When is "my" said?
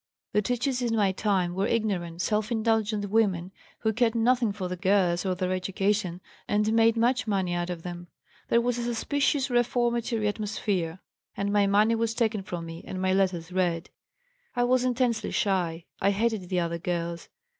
0.95-1.11, 11.53-11.67, 12.99-13.13